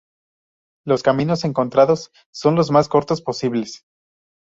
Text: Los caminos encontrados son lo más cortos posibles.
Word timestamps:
Los 0.83 1.03
caminos 1.03 1.43
encontrados 1.45 2.09
son 2.31 2.55
lo 2.55 2.65
más 2.71 2.89
cortos 2.89 3.21
posibles. 3.21 3.85